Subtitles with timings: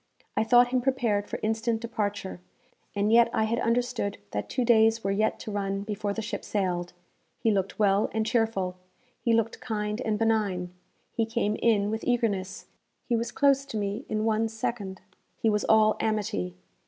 [0.35, 2.41] I thought him prepared for instant departure,
[2.95, 6.43] and yet I had understood that two days were yet to run before the ship
[6.43, 6.93] sailed.
[7.37, 8.77] He looked well and cheerful.
[9.21, 10.73] He looked kind and benign.
[11.13, 12.65] He came in with eagerness;
[13.07, 15.01] he was close to me in one second;
[15.37, 16.55] he was all amity.